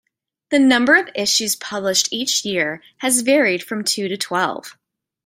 [0.49, 4.75] The number of issues published each year has varied from two to twelve.